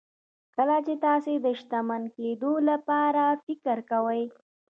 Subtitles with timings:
[0.55, 4.23] کله چې تاسې د شتمن کېدو لپاره فکر کوئ.